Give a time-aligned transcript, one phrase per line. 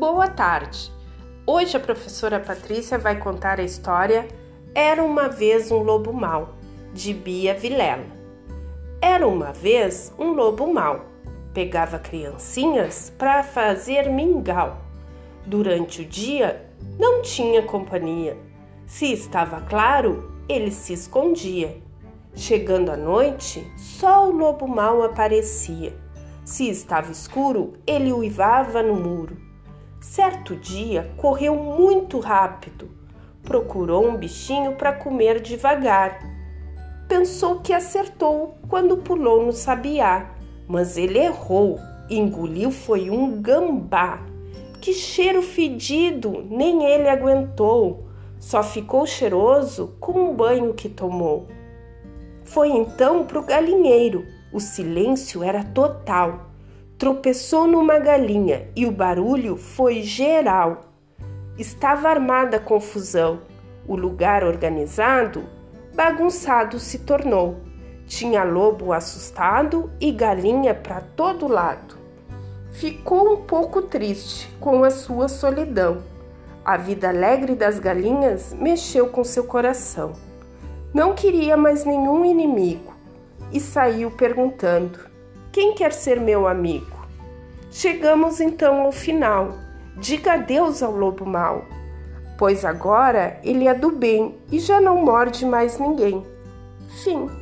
[0.00, 0.90] Boa tarde.
[1.46, 4.26] Hoje a professora Patrícia vai contar a história
[4.74, 6.54] Era uma vez um lobo mau,
[6.94, 8.06] de Bia Vilela.
[9.02, 11.04] Era uma vez um lobo mau.
[11.52, 14.78] Pegava criancinhas para fazer mingau.
[15.44, 16.66] Durante o dia
[16.98, 18.38] não tinha companhia.
[18.86, 21.76] Se estava claro, ele se escondia.
[22.34, 25.94] Chegando à noite, só o lobo mau aparecia.
[26.42, 29.49] Se estava escuro, ele uivava no muro.
[30.00, 32.90] Certo dia, correu muito rápido.
[33.42, 36.20] Procurou um bichinho para comer devagar.
[37.06, 40.30] Pensou que acertou quando pulou no sabiá,
[40.66, 41.78] mas ele errou.
[42.08, 44.24] Engoliu foi um gambá.
[44.80, 48.06] Que cheiro fedido, nem ele aguentou.
[48.38, 51.46] Só ficou cheiroso com o banho que tomou.
[52.42, 54.24] Foi então para o galinheiro.
[54.50, 56.49] O silêncio era total
[57.00, 60.82] tropeçou numa galinha e o barulho foi geral.
[61.58, 63.40] Estava armada a confusão.
[63.88, 65.44] O lugar organizado,
[65.96, 67.56] bagunçado se tornou.
[68.06, 71.96] Tinha lobo assustado e galinha para todo lado.
[72.70, 76.02] Ficou um pouco triste com a sua solidão.
[76.62, 80.12] A vida alegre das galinhas mexeu com seu coração.
[80.92, 82.92] Não queria mais nenhum inimigo
[83.50, 85.09] e saiu perguntando:
[85.52, 86.96] quem quer ser meu amigo?
[87.70, 89.54] Chegamos então ao final.
[89.96, 91.64] Diga adeus ao lobo mau,
[92.38, 96.24] pois agora ele é do bem e já não morde mais ninguém.
[97.04, 97.39] Fim.